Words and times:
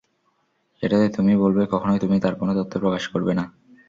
যেটাতে 0.81 1.07
তুমি 1.09 1.33
বলবে, 1.43 1.61
কখনোই 1.73 1.99
তুমি 1.99 2.15
তার 2.19 2.33
কোনো 2.35 2.51
তথ্য 2.59 2.73
প্রকাশ 2.83 3.03
করবে 3.07 3.33
না। 3.39 3.45